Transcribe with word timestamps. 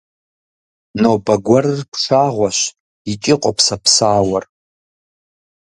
Нобэ 1.01 1.33
гуэрыр 1.45 1.79
пшагъуэщ 1.91 2.59
икӏи 3.11 3.35
къопсэпсауэр. 3.41 4.43